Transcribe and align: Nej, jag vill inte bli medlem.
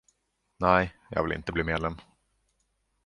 Nej, 0.57 0.95
jag 1.09 1.23
vill 1.23 1.31
inte 1.37 1.51
bli 1.51 1.63
medlem. 1.63 1.95